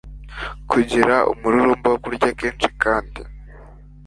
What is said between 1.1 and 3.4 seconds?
umururumba wo kurya kenshi kandi